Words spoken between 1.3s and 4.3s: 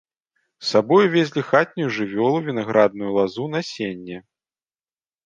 хатнюю жывёлу, вінаградную лазу, насенне.